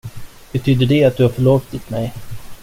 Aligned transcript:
Betyder 0.53 0.85
det 0.85 1.03
att 1.05 1.17
du 1.17 1.29
förlåtit 1.29 1.89
mig? 1.89 2.13